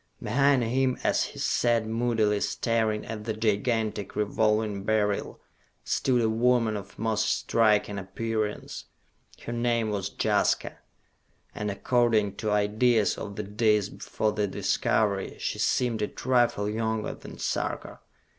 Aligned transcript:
Behind 0.19 0.63
him 0.63 0.97
as 1.03 1.25
he 1.25 1.37
sat 1.37 1.85
moodily 1.85 2.41
staring 2.41 3.05
at 3.05 3.23
the 3.25 3.35
gigantic 3.35 4.15
Revolving 4.15 4.83
Beryl 4.83 5.39
stood 5.83 6.23
a 6.23 6.27
woman 6.27 6.75
of 6.75 6.97
most 6.97 7.27
striking 7.29 7.99
appearance. 7.99 8.85
Her 9.45 9.53
name 9.53 9.91
was 9.91 10.09
Jaska, 10.19 10.79
and 11.53 11.69
according 11.69 12.37
to 12.37 12.49
ideas 12.49 13.15
of 13.15 13.35
the 13.35 13.43
Days 13.43 13.89
Before 13.89 14.31
the 14.31 14.47
Discovery, 14.47 15.37
she 15.37 15.59
seemed 15.59 16.01
a 16.01 16.07
trifle 16.07 16.67
younger 16.67 17.13
than 17.13 17.37
Sarka. 17.37 17.99